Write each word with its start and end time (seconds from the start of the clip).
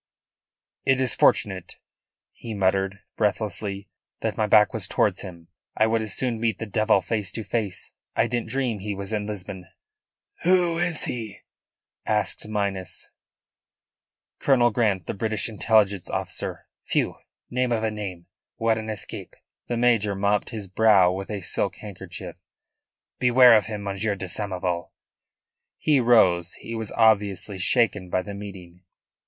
"It 0.83 0.99
is 0.99 1.13
fortunate," 1.13 1.75
he 2.31 2.55
muttered 2.55 3.01
breathlessly, 3.17 3.87
"that 4.21 4.35
my 4.35 4.47
back 4.47 4.73
was 4.73 4.87
towards 4.87 5.21
him. 5.21 5.49
I 5.77 5.85
would 5.85 6.01
as 6.01 6.15
soon 6.15 6.39
meet 6.39 6.57
the 6.57 6.65
devil 6.65 7.01
face 7.03 7.31
to 7.33 7.43
face. 7.43 7.91
I 8.15 8.25
didn't 8.25 8.49
dream 8.49 8.79
he 8.79 8.95
was 8.95 9.13
in 9.13 9.27
Lisbon." 9.27 9.67
"Who 10.41 10.79
is 10.79 11.03
he?" 11.03 11.41
asked 12.07 12.47
Minas. 12.47 13.11
"Colonel 14.39 14.71
Grant, 14.71 15.05
the 15.05 15.13
British 15.13 15.47
Intelligence 15.47 16.09
officer. 16.09 16.65
Phew! 16.83 17.17
Name 17.51 17.71
of 17.71 17.83
a 17.83 17.91
Name! 17.91 18.25
What 18.55 18.79
an 18.79 18.89
escape!" 18.89 19.35
The 19.67 19.77
major 19.77 20.15
mopped 20.15 20.49
his 20.49 20.67
brow 20.67 21.11
with 21.11 21.29
a 21.29 21.41
silk 21.41 21.75
handkerchief. 21.75 22.37
"Beware 23.19 23.55
of 23.55 23.67
him, 23.67 23.83
Monsieur 23.83 24.15
de 24.15 24.27
Samoval." 24.27 24.93
He 25.77 25.99
rose. 25.99 26.53
He 26.53 26.73
was 26.73 26.91
obviously 26.93 27.59
shaken 27.59 28.09
by 28.09 28.23
the 28.23 28.33
meeting. 28.33 28.81